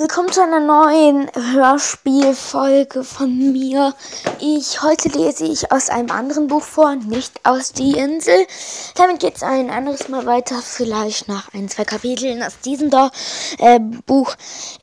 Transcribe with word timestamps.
Willkommen 0.00 0.32
zu 0.32 0.42
einer 0.42 0.60
neuen 0.60 1.30
Hörspielfolge 1.34 3.04
von 3.04 3.52
mir. 3.52 3.94
Ich 4.40 4.80
heute 4.80 5.10
lese 5.10 5.44
ich 5.44 5.70
aus 5.70 5.90
einem 5.90 6.10
anderen 6.10 6.46
Buch 6.46 6.62
vor, 6.62 6.94
nicht 6.96 7.44
aus 7.44 7.74
Die 7.74 7.98
Insel. 7.98 8.46
Damit 8.94 9.20
geht 9.20 9.36
es 9.36 9.42
ein 9.42 9.68
anderes 9.68 10.08
Mal 10.08 10.24
weiter, 10.24 10.62
vielleicht 10.62 11.28
nach 11.28 11.52
ein, 11.52 11.68
zwei 11.68 11.84
Kapiteln 11.84 12.42
aus 12.42 12.58
diesem 12.60 12.88
da, 12.88 13.10
äh, 13.58 13.78
Buch. 13.78 14.36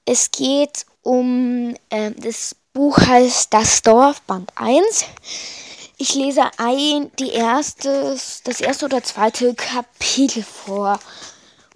Es 0.05 0.29
geht 0.29 0.85
um, 1.01 1.73
äh, 1.89 2.11
das 2.11 2.55
Buch 2.73 2.99
heißt 2.99 3.51
Das 3.51 3.81
Dorf, 3.81 4.21
Band 4.21 4.51
1. 4.53 5.05
Ich 5.97 6.13
lese 6.13 6.43
ein, 6.59 7.11
die 7.17 7.31
erste, 7.31 8.15
das 8.43 8.61
erste 8.61 8.85
oder 8.85 9.01
zweite 9.01 9.55
Kapitel 9.55 10.43
vor. 10.43 10.99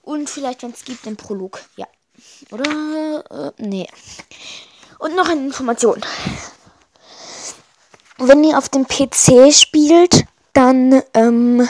Und 0.04 0.30
vielleicht, 0.30 0.62
wenn 0.62 0.73
es 0.73 0.86
gibt, 0.86 1.08
den 1.08 1.18
Prolog. 1.18 1.60
Ja. 1.76 1.88
Oder? 2.52 3.23
Äh, 3.29 3.52
nee. 3.57 3.88
Und 5.00 5.15
noch 5.15 5.29
eine 5.29 5.42
Information. 5.42 6.01
Wenn 8.18 8.43
ihr 8.43 8.57
auf 8.57 8.69
dem 8.69 8.86
PC 8.86 9.51
spielt, 9.51 10.25
dann 10.54 11.01
ähm, 11.14 11.68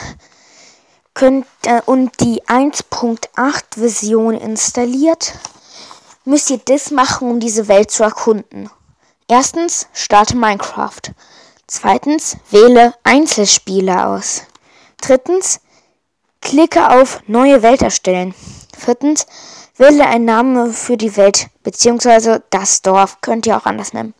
könnt 1.14 1.46
äh, 1.64 1.80
und 1.86 2.20
die 2.20 2.42
1.8 2.42 3.62
Version 3.74 4.34
installiert, 4.34 5.34
müsst 6.24 6.50
ihr 6.50 6.58
das 6.58 6.90
machen, 6.90 7.30
um 7.30 7.40
diese 7.40 7.68
Welt 7.68 7.90
zu 7.90 8.02
erkunden. 8.02 8.68
Erstens, 9.28 9.86
starte 9.94 10.36
Minecraft. 10.36 11.00
Zweitens, 11.66 12.36
wähle 12.50 12.94
Einzelspieler 13.02 14.08
aus. 14.08 14.42
Drittens, 15.00 15.60
klicke 16.40 16.90
auf 16.90 17.20
Neue 17.26 17.62
Welt 17.62 17.82
erstellen. 17.82 18.34
Viertens, 18.76 19.26
Wähle 19.76 20.06
einen 20.06 20.26
Namen 20.26 20.72
für 20.72 20.96
die 20.96 21.16
Welt 21.16 21.48
bzw. 21.62 22.40
das 22.50 22.82
Dorf, 22.82 23.20
könnt 23.20 23.46
ihr 23.46 23.56
auch 23.56 23.64
anders 23.64 23.92
nennen. 23.92 24.14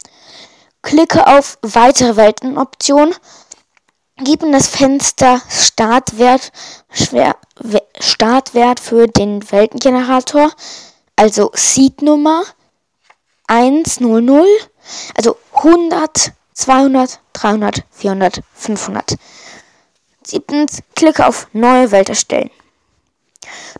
Klicke 0.82 1.26
auf 1.26 1.58
Weitere 1.62 2.16
Weltenoption. 2.16 3.14
Gib 4.16 4.42
in 4.42 4.52
das 4.52 4.68
Fenster 4.68 5.40
Startwert, 5.48 6.52
schwer, 6.92 7.36
Startwert 7.98 8.80
für 8.80 9.06
den 9.06 9.50
Weltengenerator, 9.50 10.52
also 11.16 11.50
Seed-Nummer 11.54 12.44
100, 13.46 14.00
also 15.16 15.36
100, 15.52 16.32
200, 16.54 17.20
300, 17.32 17.84
400, 17.90 18.40
500. 18.54 19.16
Siebtens, 20.24 20.82
klicke 20.94 21.26
auf 21.26 21.48
Neue 21.52 21.90
Welt 21.90 22.08
erstellen. 22.08 22.50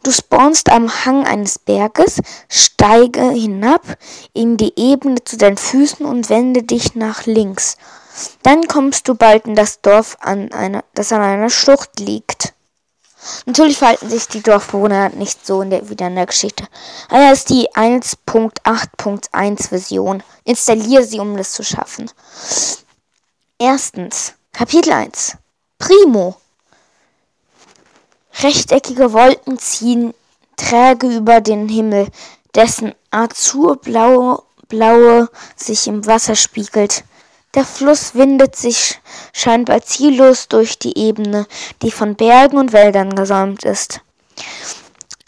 Du 0.03 0.11
spawnst 0.11 0.71
am 0.71 1.05
Hang 1.05 1.27
eines 1.27 1.59
Berges, 1.59 2.21
steige 2.49 3.31
hinab 3.31 3.83
in 4.33 4.57
die 4.57 4.73
Ebene 4.77 5.23
zu 5.25 5.37
deinen 5.37 5.59
Füßen 5.59 6.05
und 6.05 6.29
wende 6.29 6.63
dich 6.63 6.95
nach 6.95 7.27
links. 7.27 7.77
Dann 8.43 8.67
kommst 8.69 9.09
du 9.09 9.15
bald 9.15 9.47
in 9.47 9.55
das 9.55 9.81
Dorf, 9.81 10.17
an 10.21 10.53
einer, 10.53 10.85
das 10.95 11.13
an 11.13 11.23
einer 11.23 11.51
Schlucht 11.51 12.01
liegt. 12.01 12.55
Natürlich 13.47 13.79
verhalten 13.79 14.11
sich 14.11 14.27
die 14.27 14.43
Dorfbewohner 14.43 15.11
nicht 15.11 15.47
so 15.47 15.63
in 15.63 15.71
der, 15.71 15.89
wie 15.89 15.95
in 15.95 16.17
der 16.17 16.27
Geschichte. 16.27 16.67
Daher 17.09 17.33
ist 17.33 17.51
die 17.51 17.71
1.8.1 17.71 19.69
Version. 19.69 20.23
Installiere 20.45 21.05
sie, 21.05 21.21
um 21.21 21.37
das 21.37 21.53
zu 21.53 21.63
schaffen. 21.63 22.11
Erstens, 23.59 24.35
Kapitel 24.53 24.93
1. 24.93 25.37
Primo. 25.79 26.42
Rechteckige 28.41 29.13
Wolken 29.13 29.59
ziehen 29.59 30.15
träge 30.57 31.09
über 31.09 31.41
den 31.41 31.69
Himmel, 31.69 32.09
dessen 32.55 32.95
azurblaue 33.11 34.43
blaue 34.69 35.29
sich 35.55 35.87
im 35.87 36.07
Wasser 36.07 36.35
spiegelt. 36.35 37.05
Der 37.55 37.65
Fluss 37.65 38.15
windet 38.15 38.57
sich 38.57 39.01
scheinbar 39.35 39.83
ziellos 39.83 40.49
durch 40.49 40.79
die 40.79 40.97
Ebene, 40.97 41.47
die 41.83 41.91
von 41.91 42.15
Bergen 42.15 42.57
und 42.57 42.73
Wäldern 42.73 43.15
gesäumt 43.15 43.65
ist. 43.65 44.01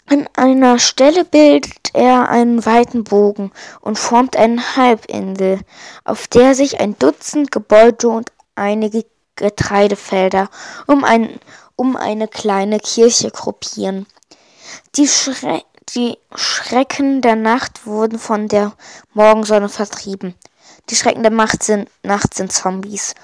An 0.07 0.27
einer 0.35 0.79
Stelle 0.79 1.25
bildet 1.25 1.93
er 1.93 2.29
einen 2.29 2.65
weiten 2.65 3.03
Bogen 3.03 3.51
und 3.81 3.99
formt 3.99 4.35
eine 4.35 4.75
Halbinsel, 4.75 5.59
auf 6.03 6.27
der 6.27 6.55
sich 6.55 6.79
ein 6.79 6.97
Dutzend 6.97 7.51
Gebäude 7.51 8.09
und 8.09 8.31
einige 8.55 9.05
Getreidefelder 9.35 10.49
um 10.87 11.03
ein 11.03 11.39
um 11.75 11.95
eine 11.95 12.27
kleine 12.27 12.79
Kirche 12.79 13.31
gruppieren. 13.31 14.05
Die, 14.95 15.07
Schre 15.07 15.63
die 15.95 16.17
Schrecken 16.33 17.21
der 17.21 17.35
Nacht 17.35 17.85
wurden 17.85 18.19
von 18.19 18.47
der 18.47 18.73
Morgensonne 19.13 19.69
vertrieben. 19.69 20.35
Die 20.89 20.95
Schrecken 20.95 21.23
der 21.23 21.31
Macht 21.31 21.63
sind, 21.63 21.89
Nacht 22.03 22.33
sind 22.33 22.51
Zombies. 22.51 23.15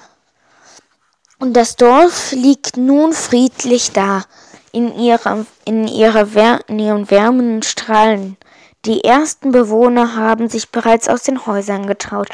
Und 1.38 1.54
das 1.54 1.76
Dorf 1.76 2.32
liegt 2.32 2.76
nun 2.76 3.12
friedlich 3.12 3.92
da, 3.92 4.24
in, 4.72 4.96
ihrer, 4.98 5.44
in, 5.64 5.86
ihrer 5.86 6.60
in 6.68 6.78
ihren 6.78 7.10
wärmenden 7.10 7.62
Strahlen. 7.62 8.36
Die 8.84 9.04
ersten 9.04 9.52
Bewohner 9.52 10.16
haben 10.16 10.48
sich 10.48 10.70
bereits 10.70 11.08
aus 11.08 11.22
den 11.22 11.46
Häusern 11.46 11.86
getraut 11.86 12.28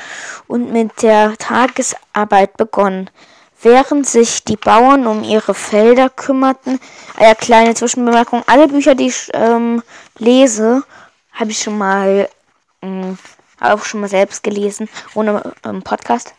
und 0.47 0.73
mit 0.73 1.03
der 1.03 1.37
Tagesarbeit 1.37 2.57
begonnen. 2.57 3.11
Während 3.61 4.07
sich 4.07 4.45
die 4.45 4.57
Bauern 4.57 5.07
um 5.07 5.25
ihre 5.25 5.55
Felder 5.55 6.11
kümmerten, 6.11 6.79
eine 7.17 7.35
kleine 7.35 7.75
Zwischenbemerkung, 7.75 8.45
alle 8.47 8.69
Bücher, 8.69 8.95
die 8.95 9.09
ich 9.09 9.31
ähm, 9.33 9.83
lese, 10.19 10.85
habe 11.33 11.51
ich 11.51 11.59
schon 11.59 11.77
mal 11.77 12.29
ähm, 12.83 13.19
auch 13.61 13.85
schon 13.85 14.01
mal 14.01 14.09
selbst 14.09 14.43
gelesen, 14.43 14.89
ohne 15.15 15.55
ähm, 15.65 15.83
Podcast 15.83 16.35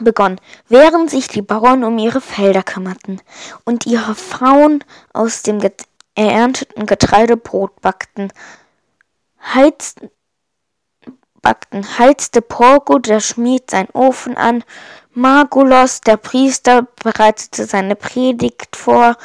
begonnen, 0.00 0.40
während 0.68 1.10
sich 1.10 1.28
die 1.28 1.42
Bauern 1.42 1.84
um 1.84 1.98
ihre 1.98 2.20
Felder 2.20 2.62
kümmerten 2.62 3.20
und 3.64 3.86
ihre 3.86 4.14
Frauen 4.14 4.82
aus 5.12 5.42
dem 5.42 5.60
get 5.60 5.84
ernteten 6.16 6.86
Getreide 6.86 7.36
Brot 7.36 7.80
backten, 7.80 8.32
heizten, 9.54 10.10
backten, 11.40 11.98
heizte 11.98 12.42
Porco, 12.42 12.98
der 12.98 13.20
Schmied, 13.20 13.70
sein 13.70 13.88
Ofen 13.92 14.36
an 14.36 14.64
Margulos, 15.12 16.00
der 16.00 16.16
Priester, 16.16 16.86
bereitete 17.02 17.66
seine 17.66 17.96
Predigt 17.96 18.76
vor, 18.76 19.16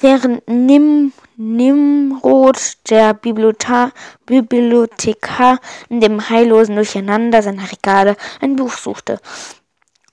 während 0.00 0.46
Nim 0.48 1.12
Nimrod, 1.36 2.78
der 2.90 3.14
Bibliothekar, 3.14 3.92
Bibliothekar 4.26 5.60
in 5.88 6.00
dem 6.00 6.28
heillosen 6.28 6.74
Durcheinander 6.74 7.42
seiner 7.42 7.70
Regale 7.70 8.16
ein 8.40 8.56
Buch 8.56 8.72
suchte, 8.72 9.20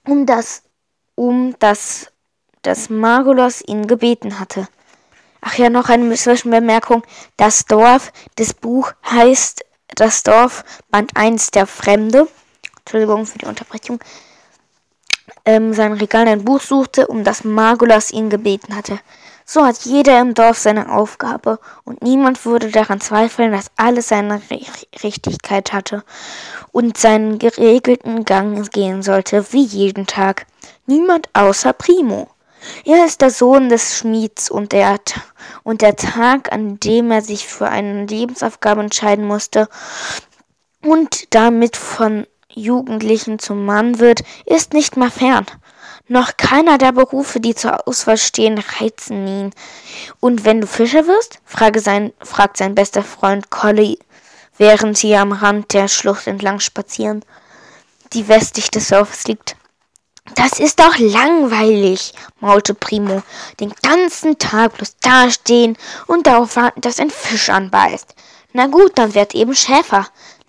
um 0.05 0.27
das, 0.27 0.61
um 1.15 1.55
das, 1.57 2.11
das 2.61 2.91
Margulos 2.91 3.63
ihn 3.65 3.87
gebeten 3.87 4.39
hatte. 4.39 4.67
Ach 5.41 5.55
ja, 5.57 5.69
noch 5.69 5.89
eine 5.89 6.13
Zwischenbemerkung. 6.15 7.03
Das 7.37 7.65
Dorf, 7.65 8.11
das 8.35 8.53
Buch 8.53 8.91
heißt 9.09 9.65
das 9.95 10.23
Dorf, 10.23 10.63
Band 10.89 11.15
1, 11.15 11.51
der 11.51 11.65
Fremde. 11.65 12.27
Entschuldigung 12.79 13.25
für 13.25 13.39
die 13.39 13.45
Unterbrechung 13.45 13.99
ähm, 15.45 15.73
sein 15.73 15.93
Regal 15.93 16.27
ein 16.27 16.43
Buch 16.43 16.61
suchte, 16.61 17.07
um 17.07 17.23
das 17.23 17.43
Margulas 17.43 18.11
ihn 18.11 18.29
gebeten 18.29 18.75
hatte. 18.75 18.99
So 19.47 19.63
hat 19.63 19.77
jeder 19.85 20.19
im 20.19 20.33
Dorf 20.33 20.57
seine 20.57 20.91
Aufgabe, 20.91 21.59
und 21.83 22.01
niemand 22.01 22.45
würde 22.45 22.71
daran 22.71 22.99
zweifeln, 22.99 23.51
dass 23.51 23.69
alles 23.75 24.07
seine 24.07 24.41
Richtigkeit 25.03 25.71
hatte 25.71 26.03
und 26.71 26.97
seinen 26.97 27.37
geregelten 27.37 28.25
Gang 28.25 28.71
gehen 28.71 29.03
sollte, 29.03 29.45
wie 29.51 29.63
jeden 29.63 30.07
Tag. 30.07 30.47
Niemand 30.87 31.29
außer 31.33 31.73
Primo. 31.73 32.27
Er 32.83 33.05
ist 33.05 33.21
der 33.21 33.29
Sohn 33.29 33.69
des 33.69 33.99
Schmieds 33.99 34.49
und 34.49 34.71
der, 34.71 34.99
und 35.61 35.83
der 35.83 35.95
Tag, 35.95 36.51
an 36.51 36.79
dem 36.79 37.11
er 37.11 37.21
sich 37.21 37.45
für 37.45 37.67
eine 37.67 38.05
Lebensaufgabe 38.07 38.81
entscheiden 38.81 39.25
musste 39.25 39.69
und 40.81 41.35
damit 41.35 41.77
von 41.77 42.25
Jugendlichen 42.55 43.37
zum 43.37 43.65
Mann 43.65 43.99
wird, 43.99 44.21
ist 44.45 44.73
nicht 44.73 44.97
mehr 44.97 45.11
fern. 45.11 45.45
Noch 46.07 46.37
keiner 46.37 46.77
der 46.77 46.91
Berufe, 46.91 47.39
die 47.39 47.55
zur 47.55 47.87
Auswahl 47.87 48.17
stehen, 48.17 48.63
reizen 48.79 49.27
ihn. 49.27 49.51
Und 50.19 50.45
wenn 50.45 50.61
du 50.61 50.67
Fischer 50.67 51.07
wirst? 51.07 51.39
Frage 51.45 51.79
sein, 51.79 52.13
fragt 52.21 52.57
sein 52.57 52.75
bester 52.75 53.03
Freund 53.03 53.49
Collie, 53.49 53.97
während 54.57 54.97
sie 54.97 55.15
am 55.15 55.31
Rand 55.31 55.73
der 55.73 55.87
Schlucht 55.87 56.27
entlang 56.27 56.59
spazieren, 56.59 57.25
die 58.13 58.27
westlich 58.27 58.69
des 58.71 58.87
Dorfes 58.89 59.25
liegt. 59.25 59.55
Das 60.33 60.59
ist 60.59 60.79
doch 60.79 60.97
langweilig, 60.97 62.13
maulte 62.39 62.73
Primo. 62.73 63.21
Den 63.59 63.73
ganzen 63.83 64.37
Tag 64.39 64.73
bloß 64.77 64.97
dastehen 65.01 65.77
und 66.07 66.25
darauf 66.25 66.55
warten, 66.55 66.81
dass 66.81 66.99
ein 66.99 67.11
Fisch 67.11 67.49
anbeißt. 67.49 68.15
Na 68.53 68.67
gut, 68.67 68.93
dann 68.95 69.13
werd 69.13 69.35
eben 69.35 69.53
Schäfer. 69.53 70.07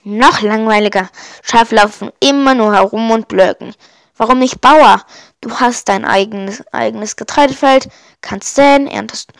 Noch 0.09 0.41
langweiliger. 0.41 1.11
Schafe 1.43 1.75
laufen 1.75 2.13
immer 2.21 2.55
nur 2.55 2.73
herum 2.73 3.11
und 3.11 3.27
blöken. 3.27 3.75
Warum 4.17 4.39
nicht 4.39 4.61
Bauer? 4.61 5.03
Du 5.41 5.51
hast 5.59 5.89
dein 5.89 6.05
eigenes, 6.05 6.63
eigenes 6.73 7.17
Getreidefeld, 7.17 7.89
kannst 8.21 8.55
säen, 8.55 8.87
erntest, 8.87 9.33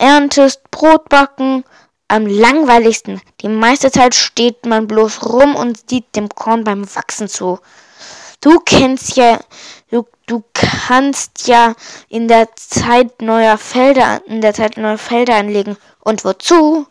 erntest, 0.00 0.68
Brot 0.72 1.08
backen, 1.08 1.62
am 2.08 2.26
langweiligsten. 2.26 3.22
Die 3.40 3.48
meiste 3.48 3.92
Zeit 3.92 4.16
steht 4.16 4.66
man 4.66 4.88
bloß 4.88 5.26
rum 5.26 5.54
und 5.54 5.88
sieht 5.88 6.16
dem 6.16 6.28
Korn 6.28 6.64
beim 6.64 6.92
Wachsen 6.96 7.28
zu. 7.28 7.60
Du 8.40 8.58
kennst 8.58 9.16
ja, 9.16 9.38
du, 9.92 10.08
du 10.26 10.42
kannst 10.54 11.46
ja 11.46 11.76
in 12.08 12.26
der 12.26 12.48
Zeit 12.56 13.22
neuer 13.22 13.58
Felder, 13.58 14.22
in 14.26 14.40
der 14.40 14.54
Zeit 14.54 14.76
neue 14.76 14.98
Felder 14.98 15.36
anlegen. 15.36 15.76
Und 16.00 16.24
wozu? 16.24 16.88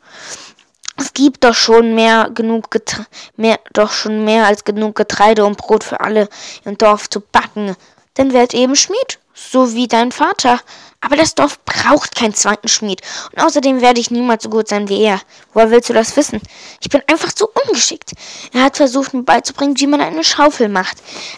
Es 0.98 1.14
gibt 1.14 1.44
doch 1.44 1.56
schon 1.56 1.96
mehr 1.96 2.30
genug 2.34 2.72
Getre 2.72 3.06
mehr, 3.36 3.60
doch 3.74 3.92
schon 3.92 4.24
mehr 4.26 4.46
als 4.46 4.64
genug 4.64 4.96
Getreide 4.96 5.46
und 5.46 5.58
Brot 5.58 5.84
für 5.84 6.00
alle 6.00 6.30
im 6.66 6.78
Dorf 6.78 7.10
zu 7.10 7.20
backen. 7.20 7.76
Dann 8.14 8.34
werd 8.34 8.54
eben 8.54 8.76
Schmied, 8.76 9.20
so 9.34 9.74
wie 9.74 9.88
dein 9.88 10.12
Vater. 10.12 10.60
Aber 11.02 11.18
das 11.18 11.36
Dorf 11.36 11.60
braucht 11.66 12.16
keinen 12.16 12.34
zweiten 12.34 12.70
Schmied. 12.70 13.02
Und 13.32 13.44
außerdem 13.44 13.82
werde 13.82 14.00
ich 14.00 14.12
niemals 14.12 14.44
so 14.44 14.50
gut 14.50 14.70
sein 14.70 14.88
wie 14.88 15.02
er. 15.02 15.20
Woher 15.54 15.70
willst 15.70 15.90
du 15.90 15.94
das 15.94 16.16
wissen? 16.16 16.40
Ich 16.80 16.90
bin 16.90 17.02
einfach 17.08 17.34
zu 17.34 17.48
ungeschickt. 17.66 18.12
Er 18.54 18.64
hat 18.64 18.78
versucht, 18.78 19.14
mir 19.14 19.24
beizubringen, 19.24 19.78
wie 19.80 19.88
man 19.88 20.00
eine 20.00 20.24
Schaufel 20.24 20.70
macht. 20.70 20.98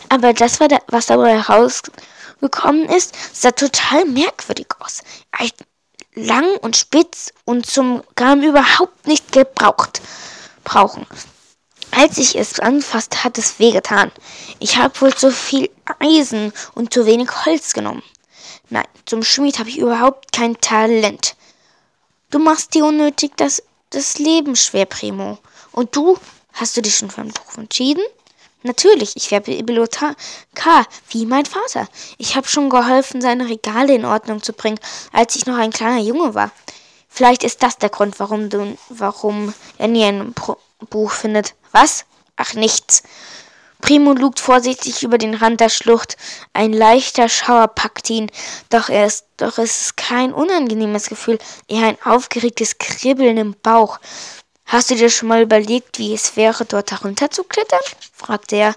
Aber 0.10 0.34
das, 0.34 0.60
war 0.60 0.68
da, 0.68 0.78
was 0.88 1.08
dabei 1.08 1.42
herausgekommen 1.42 2.90
ist, 2.90 3.16
sah 3.34 3.52
total 3.52 4.06
merkwürdig 4.06 4.68
aus. 4.80 5.02
Lang 6.16 6.58
und 6.58 6.78
spitz 6.78 7.34
und 7.44 7.66
zum 7.66 8.04
Gaben 8.16 8.44
überhaupt 8.44 9.06
nicht 9.06 9.32
gebraucht 9.32 10.02
brauchen. 10.64 11.06
Als 11.92 12.18
ich 12.18 12.36
es 12.38 12.60
anfasste, 12.60 13.24
hat 13.24 13.38
es 13.38 13.60
wehgetan. 13.60 14.12
Ich 14.60 14.78
habe 14.78 15.00
wohl 15.02 15.14
zu 15.14 15.32
viel 15.32 15.70
Eisen 16.00 16.52
und 16.74 16.94
zu 16.94 17.06
wenig 17.06 17.30
Holz 17.46 17.74
genommen. 17.74 18.04
Nein, 18.70 18.88
zum 19.06 19.24
Schmied 19.24 19.60
habe 19.60 19.70
ich 19.70 19.78
überhaupt 19.78 20.32
kein 20.32 20.60
Talent. 20.60 21.36
Du 22.32 22.40
machst 22.40 22.74
dir 22.74 22.86
unnötig 22.86 23.32
das, 23.38 23.64
das 23.92 24.18
Leben 24.18 24.56
schwer, 24.56 24.86
Primo. 24.86 25.38
Und 25.72 25.96
du? 25.96 26.18
Hast 26.54 26.76
du 26.76 26.82
dich 26.82 26.96
schon 26.96 27.12
für 27.12 27.22
einen 27.22 27.34
Beruf 27.34 27.58
entschieden? 27.58 28.04
Natürlich, 28.66 29.16
ich 29.16 29.30
werde 29.30 29.56
Bibliothekar, 29.56 30.88
wie 31.10 31.28
mein 31.28 31.46
Vater. 31.46 31.88
Ich 32.18 32.36
habe 32.36 32.48
schon 32.48 32.72
geholfen, 32.72 33.22
seine 33.22 33.48
Regale 33.48 33.94
in 33.94 34.06
Ordnung 34.06 34.42
zu 34.42 34.54
bringen, 34.54 34.80
als 35.14 35.36
ich 35.36 35.46
noch 35.46 35.56
ein 35.56 35.70
kleiner 35.70 36.02
Junge 36.02 36.34
war. 36.34 36.50
Vielleicht 37.08 37.44
ist 37.44 37.62
das 37.62 37.78
der 37.78 37.90
Grund, 37.90 38.20
warum 38.20 38.50
du, 38.50 38.76
warum 38.90 39.54
er 39.78 39.88
nie 39.88 40.04
ein 40.04 40.34
Pro 40.34 40.58
Buch 40.90 41.12
findet. 41.12 41.54
Was? 41.74 42.06
Ach, 42.38 42.56
nichts. 42.56 43.04
Primo 43.82 44.14
lugt 44.14 44.40
vorsichtig 44.40 45.04
über 45.04 45.20
den 45.20 45.36
Rand 45.36 45.60
der 45.60 45.70
Schlucht. 45.70 46.18
Ein 46.54 46.74
leichter 46.74 47.30
Schauer 47.30 47.68
packt 47.68 48.10
ihn, 48.10 48.32
doch, 48.72 48.90
er 48.90 49.06
ist, 49.06 49.28
doch 49.38 49.60
es 49.60 49.82
ist 49.82 49.98
kein 49.98 50.34
unangenehmes 50.34 51.08
Gefühl, 51.08 51.38
eher 51.68 51.86
ein 51.86 52.02
aufgeregtes 52.04 52.80
Kribbeln 52.80 53.38
im 53.38 53.56
Bauch. 53.62 54.00
Hast 54.66 54.90
du 54.90 54.96
dir 54.96 55.10
schon 55.10 55.30
mal 55.30 55.44
überlegt, 55.44 56.00
wie 56.00 56.14
es 56.14 56.36
wäre, 56.36 56.66
dort 56.66 56.92
herunterzuklettern? 56.92 57.80
fragte 58.14 58.56
er. 58.56 58.76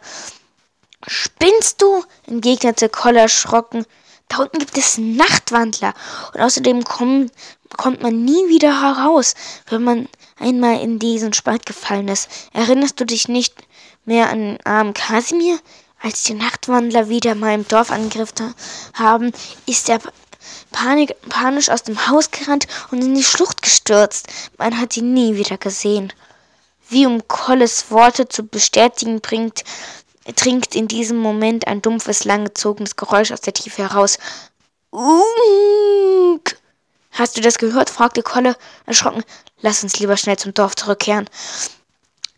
Spinnst 1.06 1.80
du? 1.80 2.04
entgegnete 2.26 2.88
Koller 2.88 3.22
erschrocken. 3.22 3.86
Da 4.28 4.38
unten 4.38 4.58
gibt 4.58 4.76
es 4.76 4.98
Nachtwandler 4.98 5.94
und 6.34 6.40
außerdem 6.40 6.84
kommen, 6.84 7.30
kommt 7.76 8.02
man 8.02 8.24
nie 8.24 8.48
wieder 8.48 8.82
heraus, 8.82 9.34
wenn 9.70 9.82
man 9.82 10.08
einmal 10.38 10.80
in 10.80 10.98
diesen 10.98 11.32
Spalt 11.32 11.64
gefallen 11.64 12.08
ist. 12.08 12.28
Erinnerst 12.52 13.00
du 13.00 13.06
dich 13.06 13.28
nicht 13.28 13.54
mehr 14.04 14.28
an 14.28 14.40
den 14.40 14.66
armen 14.66 14.92
Kasimir? 14.92 15.58
Als 16.00 16.22
die 16.22 16.34
Nachtwandler 16.34 17.08
wieder 17.08 17.34
mal 17.34 17.54
im 17.54 17.66
Dorf 17.66 17.90
angegriffen 17.90 18.54
haben, 18.94 19.32
ist 19.66 19.88
er 19.88 19.98
Panik, 20.70 21.14
panisch 21.28 21.68
aus 21.68 21.82
dem 21.82 22.08
Haus 22.08 22.30
gerannt 22.30 22.66
und 22.90 23.02
in 23.02 23.14
die 23.14 23.24
Schlucht 23.24 23.62
gestürzt. 23.62 24.28
Man 24.58 24.78
hat 24.78 24.96
ihn 24.96 25.12
nie 25.14 25.36
wieder 25.36 25.58
gesehen. 25.58 26.12
Wie 26.88 27.06
um 27.06 27.26
Colles 27.28 27.90
Worte 27.90 28.28
zu 28.28 28.44
bestätigen, 28.46 29.20
bringt, 29.20 29.64
dringt 30.36 30.74
in 30.74 30.88
diesem 30.88 31.18
Moment 31.18 31.66
ein 31.66 31.82
dumpfes, 31.82 32.24
langgezogenes 32.24 32.96
Geräusch 32.96 33.32
aus 33.32 33.40
der 33.40 33.52
Tiefe 33.52 33.82
heraus. 33.82 34.18
Unk! 34.90 36.56
Hast 37.10 37.36
du 37.36 37.40
das 37.40 37.58
gehört? 37.58 37.90
fragte 37.90 38.22
Kolle 38.22 38.56
erschrocken. 38.86 39.24
Lass 39.60 39.82
uns 39.82 39.98
lieber 39.98 40.16
schnell 40.16 40.38
zum 40.38 40.54
Dorf 40.54 40.76
zurückkehren. 40.76 41.28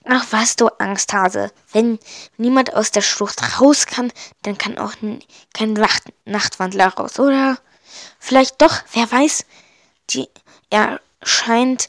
Ach 0.04 0.26
was, 0.30 0.56
du 0.56 0.68
Angsthase. 0.78 1.52
Wenn 1.72 1.98
niemand 2.38 2.74
aus 2.74 2.90
der 2.90 3.02
Schlucht 3.02 3.60
raus 3.60 3.86
kann, 3.86 4.10
dann 4.42 4.56
kann 4.56 4.78
auch 4.78 4.94
kein 5.52 5.72
Nacht 5.74 6.04
Nachtwandler 6.24 6.88
raus, 6.88 7.20
oder? 7.20 7.58
Vielleicht 8.18 8.60
doch, 8.62 8.76
wer 8.92 9.10
weiß. 9.10 9.44
Die 10.10 10.28
erscheint, 10.70 11.88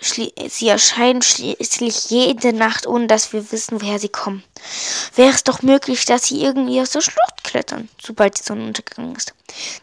sie 0.00 0.68
erscheinen 0.68 1.22
schließlich 1.22 2.10
jede 2.10 2.52
Nacht, 2.52 2.86
ohne 2.86 3.06
dass 3.06 3.32
wir 3.32 3.50
wissen, 3.50 3.80
woher 3.80 3.98
sie 3.98 4.08
kommen. 4.08 4.44
Wäre 5.14 5.30
es 5.30 5.44
doch 5.44 5.62
möglich, 5.62 6.04
dass 6.04 6.26
sie 6.26 6.42
irgendwie 6.42 6.80
aus 6.80 6.90
der 6.90 7.00
Schlucht 7.00 7.44
klettern, 7.44 7.88
sobald 8.02 8.38
die 8.38 8.42
Sonne 8.44 8.64
untergegangen 8.66 9.16
ist. 9.16 9.34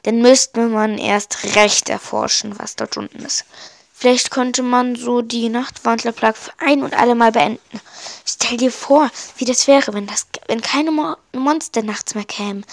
Dann 0.03 0.21
müsste 0.21 0.67
man 0.67 0.97
erst 0.97 1.55
recht 1.55 1.89
erforschen, 1.89 2.57
was 2.59 2.75
dort 2.75 2.97
unten 2.97 3.19
ist. 3.25 3.45
Vielleicht 3.97 4.29
könnte 4.29 4.61
man 4.61 4.95
so 4.95 5.21
die 5.21 5.47
Nachtwandlerplage 5.47 6.37
für 6.37 6.51
ein 6.59 6.83
und 6.83 6.93
alle 6.93 7.15
Mal 7.15 7.31
beenden. 7.31 7.81
Stell 8.25 8.57
dir 8.57 8.71
vor, 8.71 9.09
wie 9.37 9.45
das 9.45 9.67
wäre, 9.67 9.93
wenn 9.93 10.05
das, 10.05 10.27
wenn 10.47 10.61
keine 10.61 10.91
Mo 10.91 11.15
Monster 11.31 11.81
nachts 11.81 12.13
mehr 12.13 12.25
kämen. 12.25 12.65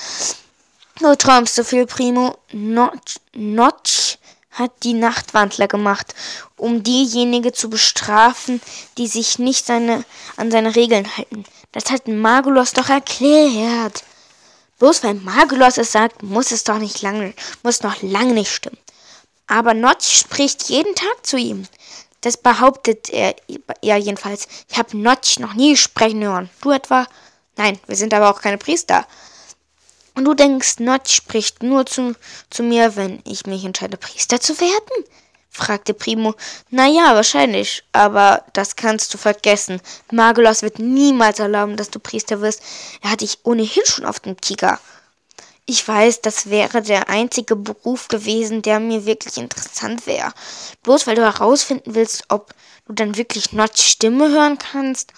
Du 1.02 1.16
träumst 1.16 1.56
so 1.56 1.64
viel, 1.64 1.84
Primo. 1.86 2.38
Notch, 2.52 3.16
Notch 3.34 4.18
hat 4.52 4.70
die 4.84 4.92
Nachtwandler 4.92 5.66
gemacht, 5.66 6.14
um 6.56 6.84
diejenigen 6.84 7.52
zu 7.52 7.68
bestrafen, 7.68 8.62
die 8.98 9.08
sich 9.08 9.40
nicht 9.40 9.66
seine, 9.66 10.04
an 10.36 10.52
seine 10.52 10.76
Regeln 10.76 11.16
halten. 11.16 11.44
Das 11.72 11.90
hat 11.90 12.06
Magulos 12.06 12.72
doch 12.72 12.88
erklärt. 12.88 14.04
Bloß 14.78 15.02
weil 15.02 15.14
Magulos 15.14 15.76
es 15.76 15.90
sagt, 15.90 16.22
muss 16.22 16.52
es 16.52 16.62
doch 16.62 16.78
nicht 16.78 17.02
lange, 17.02 17.34
muss 17.64 17.82
noch 17.82 18.00
lange 18.02 18.34
nicht 18.34 18.52
stimmen. 18.52 18.78
Aber 19.48 19.74
Notch 19.74 20.06
spricht 20.06 20.68
jeden 20.68 20.94
Tag 20.94 21.26
zu 21.26 21.36
ihm. 21.36 21.66
Das 22.20 22.36
behauptet 22.36 23.10
er 23.10 23.34
ja 23.82 23.96
jedenfalls. 23.96 24.46
Ich 24.70 24.78
habe 24.78 24.96
Notch 24.96 25.40
noch 25.40 25.54
nie 25.54 25.76
sprechen 25.76 26.22
hören. 26.22 26.48
Du 26.60 26.70
etwa? 26.70 27.08
Nein, 27.56 27.80
wir 27.88 27.96
sind 27.96 28.14
aber 28.14 28.30
auch 28.30 28.40
keine 28.40 28.58
Priester. 28.58 29.04
Und 30.14 30.24
du 30.24 30.34
denkst, 30.34 30.78
Notch 30.78 31.14
spricht 31.14 31.62
nur 31.62 31.86
zu, 31.86 32.14
zu 32.50 32.62
mir, 32.62 32.96
wenn 32.96 33.22
ich 33.24 33.46
mich 33.46 33.64
entscheide, 33.64 33.96
Priester 33.96 34.40
zu 34.40 34.58
werden? 34.60 35.04
fragte 35.52 35.92
Primo. 35.94 36.34
Na 36.70 36.86
ja, 36.86 37.14
wahrscheinlich, 37.14 37.84
aber 37.92 38.44
das 38.54 38.74
kannst 38.76 39.12
du 39.12 39.18
vergessen. 39.18 39.80
Magelos 40.10 40.62
wird 40.62 40.78
niemals 40.78 41.38
erlauben, 41.38 41.76
dass 41.76 41.90
du 41.90 41.98
Priester 41.98 42.40
wirst. 42.40 42.62
Er 43.02 43.10
hat 43.10 43.20
dich 43.20 43.38
ohnehin 43.44 43.84
schon 43.84 44.06
auf 44.06 44.18
dem 44.20 44.40
Tiger. 44.40 44.80
Ich 45.66 45.86
weiß, 45.86 46.22
das 46.22 46.50
wäre 46.50 46.82
der 46.82 47.08
einzige 47.08 47.54
Beruf 47.54 48.08
gewesen, 48.08 48.62
der 48.62 48.80
mir 48.80 49.06
wirklich 49.06 49.36
interessant 49.36 50.06
wäre. 50.06 50.32
Bloß 50.82 51.06
weil 51.06 51.14
du 51.14 51.22
herausfinden 51.22 51.94
willst, 51.94 52.24
ob 52.28 52.52
du 52.86 52.94
dann 52.94 53.16
wirklich 53.16 53.52
Notch 53.52 53.82
Stimme 53.82 54.30
hören 54.30 54.58
kannst. 54.58 55.12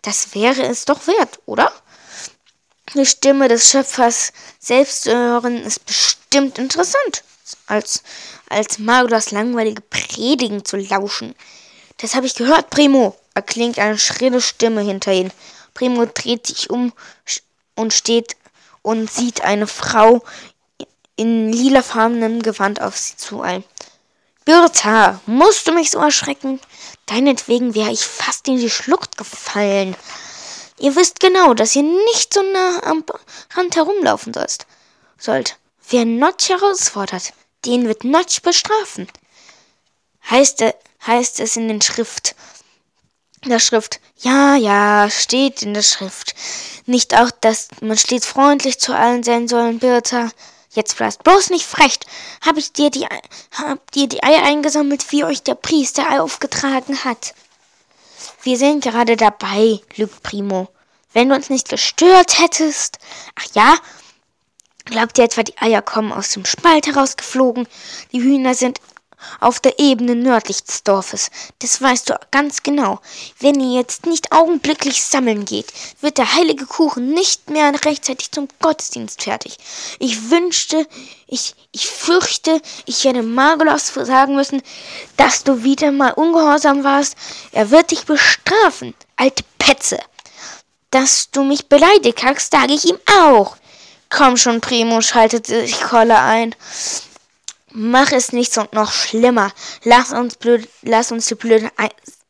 Das 0.00 0.34
wäre 0.34 0.62
es 0.62 0.86
doch 0.86 1.06
wert, 1.06 1.40
oder? 1.44 1.72
Die 2.94 3.06
Stimme 3.06 3.48
des 3.48 3.70
Schöpfers 3.70 4.32
selbst 4.58 5.04
zu 5.04 5.16
hören 5.16 5.62
ist 5.64 5.86
bestimmt 5.86 6.58
interessant, 6.58 7.24
als, 7.66 8.02
als 8.50 8.78
Magulas 8.78 9.30
langweilige 9.30 9.80
Predigen 9.80 10.64
zu 10.64 10.76
lauschen. 10.76 11.34
Das 11.98 12.14
habe 12.14 12.26
ich 12.26 12.34
gehört, 12.34 12.68
Primo, 12.68 13.16
erklingt 13.34 13.78
eine 13.78 13.98
schrille 13.98 14.42
Stimme 14.42 14.82
hinter 14.82 15.12
ihm. 15.12 15.30
Primo 15.72 16.04
dreht 16.04 16.46
sich 16.46 16.68
um 16.68 16.92
und 17.76 17.94
steht 17.94 18.36
und 18.82 19.10
sieht 19.10 19.40
eine 19.40 19.66
Frau 19.66 20.22
in 21.16 21.50
lilafarbenem 21.50 22.42
Gewand 22.42 22.82
auf 22.82 22.98
sie 22.98 23.16
zu 23.16 23.40
ein. 23.40 23.64
Birta, 24.44 25.20
musst 25.24 25.66
du 25.66 25.72
mich 25.72 25.92
so 25.92 25.98
erschrecken? 25.98 26.60
Deinetwegen 27.06 27.74
wäre 27.74 27.92
ich 27.92 28.04
fast 28.04 28.48
in 28.48 28.58
die 28.58 28.70
Schlucht 28.70 29.16
gefallen. 29.16 29.96
Ihr 30.82 30.96
wisst 30.96 31.20
genau, 31.20 31.54
dass 31.54 31.76
ihr 31.76 31.84
nicht 31.84 32.34
so 32.34 32.42
nah 32.42 32.82
am 32.82 33.04
Rand 33.54 33.76
herumlaufen 33.76 34.34
sollst. 34.34 34.66
sollt. 35.16 35.56
Wer 35.88 36.04
Notch 36.04 36.48
herausfordert, 36.48 37.32
den 37.64 37.86
wird 37.86 38.02
Notch 38.02 38.42
bestrafen. 38.42 39.06
Heißt, 40.28 40.64
heißt 41.06 41.38
es 41.38 41.56
in 41.56 41.68
den 41.68 41.82
Schrift. 41.82 42.34
In 43.42 43.50
der 43.50 43.60
Schrift. 43.60 44.00
Ja, 44.18 44.56
ja, 44.56 45.08
steht 45.08 45.62
in 45.62 45.72
der 45.72 45.82
Schrift. 45.82 46.34
Nicht 46.86 47.16
auch, 47.16 47.30
dass 47.30 47.68
man 47.80 47.96
stets 47.96 48.26
freundlich 48.26 48.80
zu 48.80 48.92
allen 48.92 49.22
sein 49.22 49.46
soll, 49.46 49.74
Birta. 49.74 50.30
Jetzt 50.70 50.96
bleibst 50.96 51.22
bloß 51.22 51.50
nicht 51.50 51.64
frech. 51.64 52.00
Hab 52.40 52.56
ich 52.56 52.72
dir 52.72 52.90
die, 52.90 53.06
hab 53.52 53.88
dir 53.92 54.08
die 54.08 54.24
Eier 54.24 54.42
eingesammelt, 54.42 55.12
wie 55.12 55.22
euch 55.22 55.44
der 55.44 55.54
Priester 55.54 56.20
aufgetragen 56.20 57.04
hat. 57.04 57.34
Wir 58.42 58.58
sind 58.58 58.82
gerade 58.82 59.16
dabei, 59.16 59.80
lügt 59.96 60.22
Primo. 60.24 60.68
Wenn 61.12 61.28
du 61.28 61.34
uns 61.36 61.48
nicht 61.48 61.68
gestört 61.68 62.40
hättest. 62.40 62.98
Ach 63.36 63.46
ja, 63.54 63.76
glaubt 64.84 65.18
ihr 65.18 65.24
etwa, 65.24 65.44
die 65.44 65.56
Eier 65.58 65.80
kommen 65.80 66.12
aus 66.12 66.30
dem 66.30 66.44
Spalt 66.44 66.88
herausgeflogen? 66.88 67.68
Die 68.10 68.20
Hühner 68.20 68.54
sind 68.54 68.80
auf 69.40 69.60
der 69.60 69.78
Ebene 69.78 70.14
nördlich 70.14 70.64
des 70.64 70.82
Dorfes. 70.82 71.30
Das 71.60 71.80
weißt 71.80 72.10
du 72.10 72.18
ganz 72.30 72.62
genau. 72.62 73.00
Wenn 73.40 73.60
ihr 73.60 73.78
jetzt 73.78 74.06
nicht 74.06 74.32
augenblicklich 74.32 75.02
sammeln 75.02 75.44
geht, 75.44 75.72
wird 76.00 76.18
der 76.18 76.34
heilige 76.34 76.66
Kuchen 76.66 77.12
nicht 77.12 77.50
mehr 77.50 77.72
rechtzeitig 77.84 78.30
zum 78.30 78.48
Gottesdienst 78.60 79.22
fertig. 79.22 79.56
Ich 79.98 80.30
wünschte, 80.30 80.86
ich, 81.26 81.54
ich 81.72 81.86
fürchte, 81.86 82.60
ich 82.86 83.04
werde 83.04 83.22
Margolos 83.22 83.92
sagen 83.94 84.34
müssen, 84.34 84.62
dass 85.16 85.44
du 85.44 85.62
wieder 85.62 85.92
mal 85.92 86.12
ungehorsam 86.12 86.84
warst. 86.84 87.16
Er 87.52 87.70
wird 87.70 87.90
dich 87.90 88.04
bestrafen, 88.04 88.94
alte 89.16 89.44
Petze. 89.58 89.98
Dass 90.90 91.30
du 91.30 91.42
mich 91.42 91.68
beleidigt 91.68 92.22
hast, 92.22 92.52
sage 92.52 92.74
ich 92.74 92.84
ihm 92.84 92.98
auch. 93.22 93.56
Komm 94.10 94.36
schon, 94.36 94.60
Primo, 94.60 95.00
schaltete 95.00 95.62
sich 95.62 95.80
Kolle 95.80 96.18
ein. 96.18 96.54
Mach 97.74 98.12
es 98.12 98.32
nicht 98.32 98.52
so 98.52 98.66
noch 98.72 98.92
schlimmer. 98.92 99.50
Lass 99.84 100.12
uns, 100.12 100.36
blöd, 100.36 100.68
lass 100.82 101.10
uns 101.10 101.26
die 101.26 101.34
blöden 101.34 101.70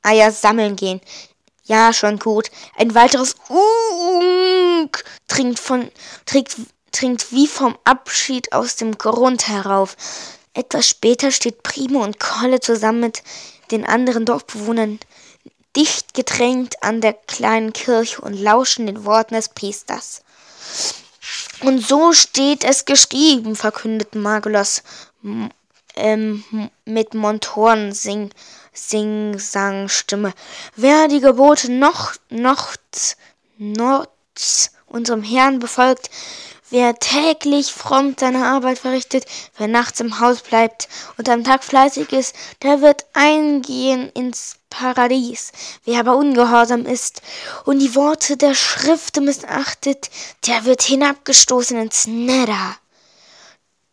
Eier 0.02 0.30
sammeln 0.30 0.76
gehen. 0.76 1.00
Ja, 1.64 1.92
schon 1.92 2.18
gut. 2.18 2.50
Ein 2.76 2.94
weiteres 2.94 3.34
Unk 3.48 5.04
trinkt 5.26 5.58
von, 5.58 5.90
trinkt, 6.26 6.56
trinkt 6.92 7.32
wie 7.32 7.48
vom 7.48 7.76
Abschied 7.84 8.52
aus 8.52 8.76
dem 8.76 8.98
Grund 8.98 9.48
herauf. 9.48 9.96
Etwas 10.54 10.88
später 10.88 11.30
steht 11.30 11.62
Primo 11.62 12.04
und 12.04 12.20
Kolle 12.20 12.60
zusammen 12.60 13.00
mit 13.00 13.22
den 13.70 13.86
anderen 13.86 14.26
Dorfbewohnern 14.26 15.00
dicht 15.76 16.14
gedrängt 16.14 16.82
an 16.82 17.00
der 17.00 17.14
kleinen 17.14 17.72
Kirche 17.72 18.20
und 18.20 18.34
lauschen 18.34 18.86
den 18.86 19.04
Worten 19.04 19.34
des 19.34 19.48
Priesters. 19.48 20.22
Und 21.60 21.78
so 21.80 22.12
steht 22.12 22.64
es 22.64 22.84
geschrieben, 22.84 23.56
verkündete 23.56 24.18
Magulos 24.18 24.82
ähm, 25.96 26.44
mit 26.84 27.14
Montoren 27.14 27.92
sing, 27.92 28.30
sing 28.72 29.38
sang 29.38 29.88
Stimme. 29.88 30.32
Wer 30.76 31.08
die 31.08 31.20
Gebote 31.20 31.70
noch, 31.70 32.14
noch, 32.30 32.76
noch 33.58 34.06
unserem 34.86 35.22
Herrn 35.22 35.58
befolgt, 35.58 36.10
wer 36.70 36.94
täglich 36.94 37.72
fromm 37.72 38.14
seine 38.18 38.46
Arbeit 38.46 38.78
verrichtet, 38.78 39.26
wer 39.58 39.68
nachts 39.68 40.00
im 40.00 40.20
Haus 40.20 40.40
bleibt 40.42 40.88
und 41.18 41.28
am 41.28 41.44
Tag 41.44 41.64
fleißig 41.64 42.12
ist, 42.12 42.34
der 42.62 42.80
wird 42.80 43.06
eingehen 43.12 44.10
ins 44.14 44.56
Paradies. 44.70 45.52
Wer 45.84 46.00
aber 46.00 46.16
ungehorsam 46.16 46.86
ist 46.86 47.20
und 47.66 47.78
die 47.78 47.94
Worte 47.94 48.38
der 48.38 48.54
Schrift 48.54 49.20
missachtet, 49.20 50.10
der 50.46 50.64
wird 50.64 50.82
hinabgestoßen 50.82 51.78
ins 51.78 52.06
Nether. 52.06 52.76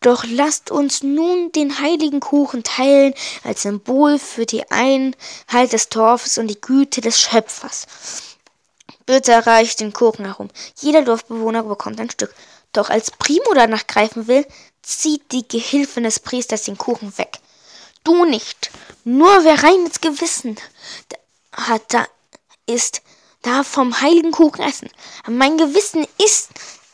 Doch 0.02 0.24
lasst 0.26 0.72
uns 0.72 1.04
nun 1.04 1.52
den 1.52 1.80
heiligen 1.80 2.22
Kuchen 2.22 2.64
teilen 2.64 3.14
als 3.44 3.64
Symbol 3.64 4.18
für 4.18 4.46
die 4.46 4.70
Einheit 4.72 5.74
des 5.74 5.90
Dorfes 5.90 6.38
und 6.38 6.48
die 6.48 6.62
Güte 6.62 7.02
des 7.02 7.20
Schöpfers. 7.20 7.86
Bitte 9.06 9.46
reicht 9.46 9.82
den 9.82 9.92
Kuchen 9.92 10.26
herum. 10.26 10.50
Jeder 10.80 11.02
Dorfbewohner 11.02 11.64
bekommt 11.64 12.00
ein 12.00 12.10
Stück. 12.10 12.34
Doch 12.72 12.90
als 12.90 13.12
Primo 13.12 13.54
danach 13.54 13.88
greifen 13.88 14.28
will, 14.28 14.46
zieht 14.84 15.32
die 15.32 15.48
Gehilfin 15.48 16.04
des 16.04 16.20
Priesters 16.20 16.64
den 16.64 16.78
Kuchen 16.78 17.18
weg. 17.18 17.40
Du 18.04 18.24
nicht. 18.24 18.72
Nur 19.04 19.44
wer 19.44 19.64
reines 19.64 20.00
Gewissen 20.00 20.58
hat, 21.52 21.82
da 21.90 22.06
ist, 22.68 23.02
da 23.42 23.64
vom 23.64 24.00
heiligen 24.00 24.32
Kuchen 24.32 24.62
essen. 24.62 24.90
Mein 25.28 25.58
Gewissen 25.58 26.08
ist 26.24 26.50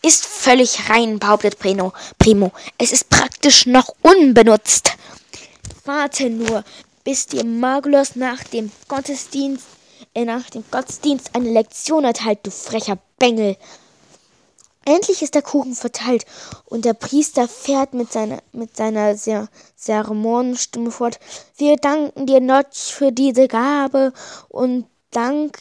ist 0.06 0.26
völlig 0.26 0.90
rein, 0.90 1.18
behauptet 1.18 1.58
Primo. 1.58 1.92
Primo. 2.20 2.52
Es 2.78 2.92
ist 2.92 3.10
praktisch 3.10 3.66
noch 3.66 3.90
unbenutzt. 4.02 4.92
Warte 5.84 6.30
nur, 6.30 6.64
bis 7.04 7.26
dir 7.28 7.44
Magulos 7.44 8.16
nach 8.16 8.44
dem 8.44 8.72
Gottesdienst, 8.88 9.66
äh, 10.14 10.26
nach 10.26 10.50
dem 10.52 10.64
Gottesdienst 10.70 11.32
eine 11.34 11.52
Lektion 11.52 12.04
erteilt, 12.04 12.40
du 12.44 12.52
frecher 12.52 13.00
Bengel. 13.18 13.58
Endlich 14.86 15.24
ist 15.24 15.34
der 15.34 15.42
Kuchen 15.42 15.74
verteilt 15.74 16.26
und 16.66 16.86
der 16.86 16.94
Priester 16.94 17.48
fährt 17.48 17.96
mit 17.96 18.12
seiner, 18.12 18.44
mit 18.52 18.78
seiner 18.78 19.18
sehr 19.18 19.48
Zeremonenstimme 19.76 20.92
fort. 20.92 21.20
Wir 21.58 21.78
danken 21.78 22.28
dir, 22.28 22.40
Notch, 22.40 22.92
für 22.92 23.12
diese 23.12 23.48
Gabe 23.48 24.14
und 24.50 24.86
dank, 25.10 25.60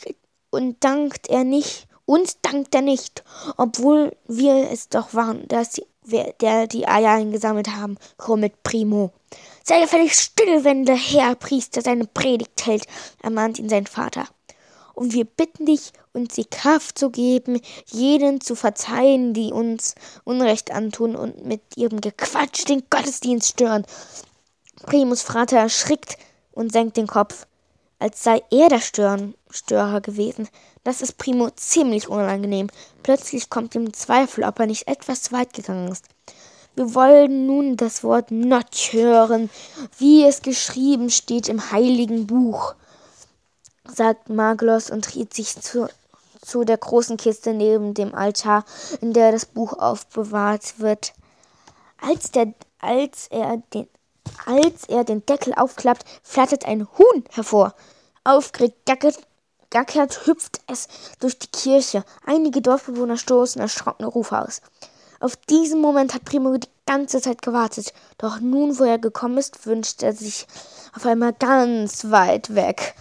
und 0.51 0.85
dankt 0.85 1.29
er 1.29 1.45
nicht 1.45 1.87
uns 2.07 2.39
dankt 2.43 2.75
er 2.75 2.83
nicht, 2.83 3.25
obwohl 3.57 4.17
wir 4.27 4.71
es 4.71 4.89
doch 4.89 5.15
waren, 5.15 5.47
dass 5.49 5.81
wir, 6.05 6.35
der 6.41 6.67
die 6.67 6.87
Eier 6.87 7.13
eingesammelt 7.13 7.69
haben, 7.69 7.97
grummelt 8.19 8.63
Primo. 8.63 9.11
Sei 9.65 9.81
gefällig 9.81 10.15
still, 10.15 10.65
wenn 10.65 10.85
der 10.85 10.97
Herr 10.97 11.35
Priester 11.35 11.81
seine 11.81 12.07
Predigt 12.07 12.67
hält, 12.67 12.87
ermahnt 13.23 13.59
ihn 13.59 13.69
sein 13.69 13.87
Vater. 13.87 14.29
Und 14.95 15.13
wir 15.13 15.25
bitten 15.25 15.67
dich, 15.67 15.93
uns 16.13 16.35
die 16.35 16.45
Kraft 16.45 16.99
zu 16.99 17.11
geben, 17.11 17.61
jeden 17.87 18.41
zu 18.41 18.55
verzeihen, 18.55 19.35
die 19.35 19.53
uns 19.53 19.97
Unrecht 20.23 20.71
antun 20.71 21.17
und 21.17 21.45
mit 21.45 21.63
ihrem 21.77 22.01
Gequatsch 22.01 22.69
den 22.69 22.85
Gottesdienst 22.91 23.51
stören. 23.51 23.85
Primus 24.87 25.23
Vater 25.23 25.59
erschrickt 25.59 26.17
und 26.53 26.71
senkt 26.71 26.97
den 26.97 27.09
Kopf, 27.09 27.47
als 27.99 28.23
sei 28.23 28.43
er 28.51 28.69
der 28.69 28.81
Stören, 28.81 29.35
Störer 29.51 30.01
gewesen. 30.01 30.49
Das 30.85 31.01
ist 31.01 31.17
Primo 31.17 31.49
ziemlich 31.51 32.09
unangenehm. 32.09 32.69
Plötzlich 33.03 33.49
kommt 33.49 33.75
ihm 33.75 33.95
Zweifel, 33.95 34.45
ob 34.45 34.61
er 34.61 34.67
nicht 34.67 34.87
etwas 34.87 35.23
zu 35.23 35.33
weit 35.33 35.55
gegangen 35.55 35.91
ist. 35.91 36.05
Wir 36.77 36.95
wollen 36.95 37.47
nun 37.47 37.77
das 37.77 38.05
Wort 38.05 38.31
Notch 38.31 38.93
hören, 38.93 39.49
wie 39.97 40.25
es 40.25 40.43
geschrieben 40.43 41.09
steht 41.09 41.49
im 41.49 41.71
heiligen 41.71 42.27
Buch, 42.27 42.75
sagt 43.85 44.29
Maglos 44.29 44.91
und 44.91 45.15
dreht 45.15 45.33
sich 45.33 45.55
zu, 45.61 45.89
zu 46.43 46.65
der 46.65 46.79
großen 46.79 47.17
Kiste 47.17 47.55
neben 47.55 47.95
dem 47.95 48.15
Altar, 48.15 48.65
in 49.01 49.13
der 49.13 49.33
das 49.33 49.47
Buch 49.47 49.73
aufbewahrt 49.75 50.81
wird. 50.81 51.15
Als, 52.01 52.33
der, 52.33 52.53
als, 52.81 53.29
er 53.31 53.63
den, 53.73 53.89
als 54.45 54.85
er 54.89 55.05
den 55.05 55.25
Deckel 55.25 55.55
aufklappt, 55.55 56.05
flattert 56.23 56.67
ein 56.67 56.89
Huhn 56.99 57.25
hervor. 57.31 57.75
Aufgeregt 58.25 58.85
gackert 58.85 59.19
Gackert 59.75 60.29
hüpft 60.29 60.61
es 60.69 60.87
durch 61.19 61.37
die 61.37 61.49
Kirche. 61.49 62.05
Einige 62.25 62.63
Dorfbewohner 62.63 63.17
stoßen 63.17 63.61
erschrockene 63.61 64.07
Rufe 64.07 64.41
aus. 64.41 64.63
Auf 65.19 65.35
diesen 65.35 65.81
Moment 65.81 66.15
hat 66.15 66.25
Primo 66.25 66.57
die 66.57 66.69
ganze 66.87 67.21
Zeit 67.21 67.43
gewartet. 67.43 67.93
Doch 68.17 68.39
nun, 68.39 68.79
wo 68.79 68.85
er 68.85 68.99
gekommen 68.99 69.37
ist, 69.37 69.67
wünscht 69.67 70.05
er 70.05 70.13
sich 70.13 70.47
auf 70.95 71.05
einmal 71.05 71.33
ganz 71.33 72.09
weit 72.13 72.55
weg. 72.55 72.95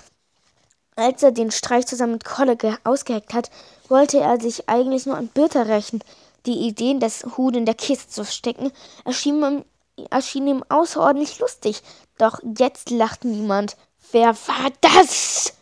Als 0.95 1.21
er 1.21 1.31
den 1.31 1.51
Streich 1.51 1.85
zusammen 1.85 2.13
mit 2.13 2.25
Kolle 2.25 2.57
ausgeheckt 2.83 3.35
hat, 3.35 3.51
wollte 3.87 4.19
er 4.19 4.41
sich 4.41 4.67
eigentlich 4.67 5.05
nur 5.05 5.17
an 5.17 5.27
Birte 5.27 5.67
rächen. 5.67 6.03
Die 6.47 6.65
Idee, 6.65 6.97
das 6.97 7.23
Huhn 7.37 7.53
in 7.53 7.65
der 7.65 7.75
Kiste 7.75 8.07
zu 8.07 8.25
stecken, 8.25 8.71
erschien 9.05 9.43
ihm, 9.43 9.65
erschien 10.09 10.47
ihm 10.47 10.63
außerordentlich 10.69 11.37
lustig. 11.37 11.83
Doch 12.17 12.39
jetzt 12.57 12.89
lacht 12.89 13.25
niemand. 13.25 13.77
Wer 14.11 14.35
war 14.47 14.71
das? 14.81 15.53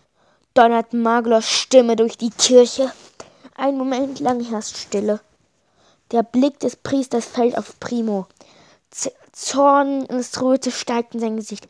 Donnert 0.53 0.93
Maglos 0.93 1.49
Stimme 1.49 1.95
durch 1.95 2.17
die 2.17 2.29
Kirche. 2.29 2.91
Ein 3.55 3.77
Moment 3.77 4.19
lang 4.19 4.43
herrscht 4.43 4.77
Stille. 4.77 5.21
Der 6.11 6.23
Blick 6.23 6.59
des 6.59 6.75
Priesters 6.75 7.25
fällt 7.25 7.57
auf 7.57 7.79
Primo. 7.79 8.27
Z 8.89 9.13
Zorn 9.31 10.05
ins 10.07 10.41
Röte 10.41 10.71
steigt 10.71 11.15
in 11.15 11.21
sein 11.21 11.37
Gesicht. 11.37 11.67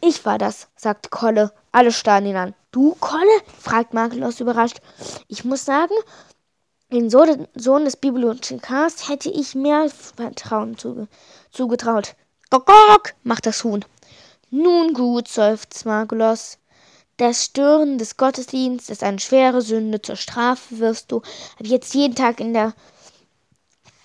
Ich 0.00 0.24
war 0.26 0.36
das, 0.36 0.66
sagt 0.74 1.12
Kolle. 1.12 1.52
Alle 1.70 1.92
starren 1.92 2.26
ihn 2.26 2.36
an. 2.36 2.54
Du, 2.72 2.96
Kolle? 2.98 3.40
fragt 3.60 3.94
Maglos 3.94 4.40
überrascht. 4.40 4.80
Ich 5.28 5.44
muss 5.44 5.64
sagen, 5.64 5.94
den 6.92 7.08
Sohn 7.08 7.84
des 7.84 7.96
Bibliothekars 7.96 9.08
hätte 9.08 9.30
ich 9.30 9.54
mehr 9.54 9.88
Vertrauen 9.88 10.76
zuge 10.76 11.08
zugetraut. 11.52 12.16
Gok, 12.50 13.14
macht 13.22 13.46
das 13.46 13.62
Huhn. 13.64 13.84
Nun 14.50 14.92
gut, 14.92 15.28
seufzt 15.28 15.86
Maglos. 15.86 16.58
Das 17.16 17.44
Stören 17.44 17.98
des 17.98 18.16
Gottesdienstes 18.16 18.90
ist 18.90 19.02
eine 19.04 19.20
schwere 19.20 19.62
Sünde. 19.62 20.02
Zur 20.02 20.16
Strafe 20.16 20.78
wirst 20.78 21.12
du 21.12 21.18
ab 21.18 21.66
jetzt 21.66 21.94
jeden 21.94 22.14
Tag 22.14 22.40
in 22.40 22.52
der 22.52 22.74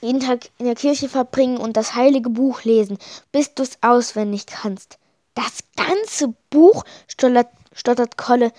jeden 0.02 0.22
Tag 0.22 0.50
in 0.60 0.66
der 0.66 0.76
Kirche 0.76 1.10
verbringen 1.10 1.58
und 1.58 1.76
das 1.76 1.96
heilige 1.96 2.30
Buch 2.30 2.64
lesen, 2.64 2.98
bis 3.32 3.54
du 3.54 3.64
es 3.64 3.80
auswendig 3.82 4.46
kannst. 4.46 4.98
Das 5.34 5.60
ganze 5.76 6.34
Buch, 6.50 6.86
stottert, 7.08 7.50
stottert 7.74 8.18
Kolle, 8.18 8.54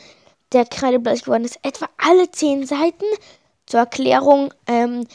der 0.53 0.67
kreidebleich 0.67 1.23
geworden 1.23 1.45
ist, 1.45 1.59
etwa 1.63 1.89
alle 1.97 2.31
zehn 2.31 2.67
Seiten. 2.67 3.05
Zur 3.67 3.81
Erklärung, 3.81 4.53
ähm, 4.67 5.07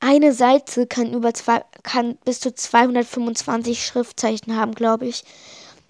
eine 0.00 0.32
Seite 0.32 0.86
kann 0.86 1.12
über 1.12 1.32
zwei, 1.34 1.64
kann 1.82 2.18
bis 2.24 2.40
zu 2.40 2.54
225 2.54 3.84
Schriftzeichen 3.84 4.56
haben, 4.56 4.74
glaube 4.74 5.06
ich. 5.06 5.24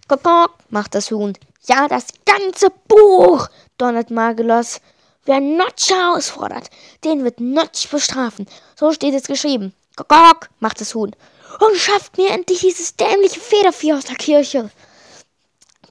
Kokok, 0.08 0.54
macht 0.70 0.94
das 0.94 1.10
Huhn. 1.10 1.34
Ja, 1.66 1.88
das 1.88 2.06
ganze 2.24 2.70
Buch, 2.86 3.48
donnert 3.76 4.10
Magelos. 4.10 4.80
Wer 5.24 5.40
Notch 5.40 5.90
herausfordert, 5.90 6.70
den 7.04 7.24
wird 7.24 7.40
Notch 7.40 7.88
bestrafen. 7.90 8.46
So 8.76 8.92
steht 8.92 9.14
es 9.14 9.26
geschrieben. 9.26 9.74
Gok, 9.96 10.48
macht 10.60 10.80
das 10.80 10.94
Huhn. 10.94 11.14
Und 11.60 11.76
schafft 11.76 12.16
mir 12.16 12.30
endlich 12.30 12.60
dieses 12.60 12.96
dämliche 12.96 13.40
Federvieh 13.40 13.92
aus 13.92 14.04
der 14.04 14.16
Kirche. 14.16 14.70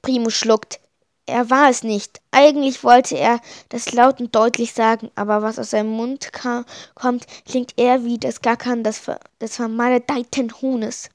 Primo 0.02 0.30
schluckt. 0.30 0.80
Er 1.26 1.50
war 1.50 1.68
es 1.68 1.82
nicht. 1.82 2.20
Eigentlich 2.30 2.82
wollte 2.82 3.16
er 3.18 3.38
das 3.68 3.92
laut 3.92 4.18
und 4.18 4.34
deutlich 4.34 4.72
sagen, 4.72 5.10
aber 5.14 5.42
was 5.42 5.58
aus 5.58 5.70
seinem 5.70 5.90
Mund 5.90 6.32
kam, 6.32 6.64
kommt, 6.94 7.26
klingt 7.46 7.74
eher 7.76 8.02
wie 8.04 8.16
das 8.16 8.40
Gackern 8.40 8.82
des, 8.82 9.02
des 9.40 9.56
vermaledeiten 9.56 10.54
Huhnes. 10.62 11.10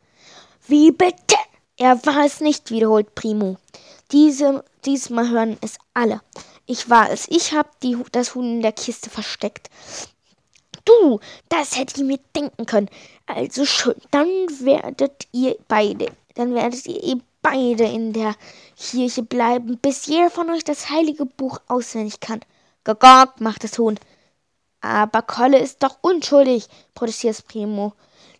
Wie 0.67 0.91
bitte? 0.91 1.35
Er 1.77 2.05
war 2.05 2.25
es 2.25 2.39
nicht, 2.41 2.69
wiederholt 2.69 3.15
Primo. 3.15 3.57
Diese, 4.13 4.63
diesmal 4.85 5.29
hören 5.29 5.57
es 5.61 5.77
alle. 5.93 6.21
Ich 6.67 6.89
war 6.89 7.09
es. 7.09 7.27
Ich 7.29 7.53
hab 7.53 7.79
die, 7.81 7.97
das 8.11 8.35
Huhn 8.35 8.45
in 8.45 8.61
der 8.61 8.71
Kiste 8.71 9.09
versteckt. 9.09 9.69
Du, 10.85 11.19
das 11.49 11.77
hätte 11.77 11.95
ich 11.97 12.07
mir 12.07 12.19
denken 12.35 12.65
können. 12.65 12.89
Also 13.25 13.65
schön, 13.65 13.95
dann 14.11 14.27
werdet 14.59 15.27
ihr 15.31 15.57
beide, 15.67 16.11
dann 16.35 16.53
werdet 16.53 16.85
ihr 16.85 17.01
eben 17.03 17.23
beide 17.41 17.85
in 17.85 18.13
der 18.13 18.35
Kirche 18.77 19.23
bleiben, 19.23 19.77
bis 19.79 20.05
jeder 20.05 20.29
von 20.29 20.49
euch 20.49 20.63
das 20.63 20.89
heilige 20.89 21.25
Buch 21.25 21.59
auswendig 21.67 22.19
kann. 22.19 22.41
Gagog, 22.83 23.39
macht 23.39 23.63
das 23.63 23.79
Huhn. 23.79 23.99
Aber 24.81 25.21
Kolle 25.21 25.59
ist 25.59 25.81
doch 25.81 25.97
unschuldig, 26.01 26.67
protestiert 26.93 27.47
Primo. 27.47 27.93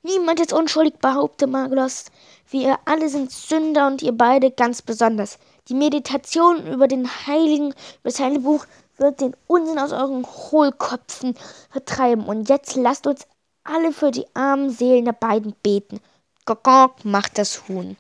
Niemand 0.04 0.42
ist 0.42 0.52
unschuldig, 0.52 0.96
behauptet 1.00 1.50
Maglos. 1.50 2.06
Wir 2.50 2.78
alle 2.84 3.08
sind 3.08 3.32
Sünder 3.32 3.88
und 3.88 4.02
ihr 4.02 4.12
beide 4.12 4.52
ganz 4.52 4.82
besonders. 4.82 5.40
Die 5.70 5.76
Meditation 5.76 6.68
über 6.68 6.88
den 6.88 7.08
Heiligen, 7.26 7.68
über 7.68 7.76
das 8.04 8.20
Heilige 8.20 8.42
Buch 8.42 8.66
wird 8.98 9.22
den 9.22 9.36
Unsinn 9.48 9.80
aus 9.80 9.92
euren 9.92 10.26
Hohlköpfen 10.26 11.36
vertreiben. 11.70 12.26
Und 12.26 12.50
jetzt 12.50 12.76
lasst 12.76 13.08
uns 13.08 13.26
alle 13.64 13.94
für 13.94 14.12
die 14.12 14.26
armen 14.34 14.70
Seelen 14.70 15.06
der 15.06 15.14
beiden 15.14 15.56
beten. 15.64 16.00
Gogok 16.46 17.06
macht 17.06 17.38
das 17.38 17.68
Huhn. 17.68 17.96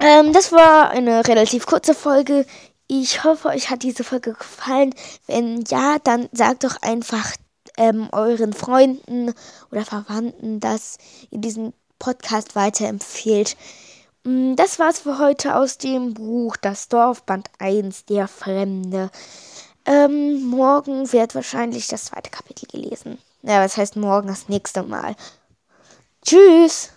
Ähm, 0.00 0.32
das 0.32 0.52
war 0.52 0.90
eine 0.90 1.26
relativ 1.28 1.66
kurze 1.66 1.94
Folge. 1.94 2.46
Ich 2.88 3.24
hoffe, 3.24 3.48
euch 3.48 3.70
hat 3.70 3.82
diese 3.82 4.04
Folge 4.04 4.32
gefallen. 4.32 4.94
Wenn 5.26 5.62
ja, 5.68 5.98
dann 6.02 6.28
sagt 6.32 6.64
doch 6.64 6.76
einfach 6.82 7.32
ähm, 7.76 8.08
euren 8.12 8.52
Freunden 8.52 9.32
oder 9.70 9.84
Verwandten, 9.84 10.60
dass 10.60 10.98
ihr 11.30 11.38
diesen 11.38 11.72
Podcast 11.98 12.56
weiterempfehlt. 12.56 13.56
Mm, 14.24 14.54
das 14.54 14.78
war's 14.78 15.00
für 15.00 15.18
heute 15.18 15.56
aus 15.56 15.78
dem 15.78 16.14
Buch 16.14 16.56
Das 16.56 16.88
Dorf 16.88 17.24
Band 17.24 17.50
1, 17.58 18.04
Der 18.06 18.28
Fremde. 18.28 19.10
Ähm, 19.84 20.42
morgen 20.44 21.12
wird 21.12 21.34
wahrscheinlich 21.34 21.88
das 21.88 22.06
zweite 22.06 22.30
Kapitel 22.30 22.66
gelesen. 22.66 23.18
Ja, 23.42 23.64
was 23.64 23.76
heißt 23.76 23.96
morgen 23.96 24.28
das 24.28 24.48
nächste 24.48 24.84
Mal? 24.84 25.16
Tschüss! 26.24 26.92